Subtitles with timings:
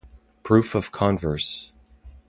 [0.41, 1.73] Proof of Converse.